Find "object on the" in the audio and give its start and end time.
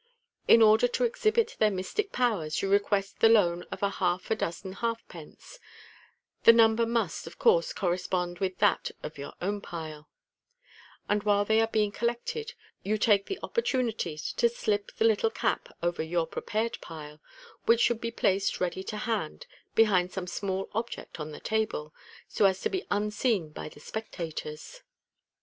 20.73-21.39